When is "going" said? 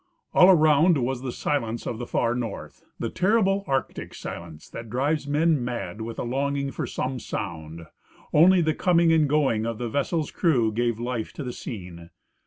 9.29-9.67